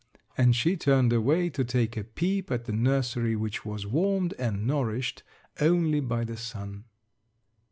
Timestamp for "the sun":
6.23-6.85